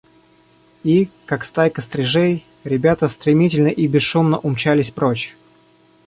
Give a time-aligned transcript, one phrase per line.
[0.83, 5.37] И, как стайка стрижей, ребята стремительно и бесшумно умчались прочь.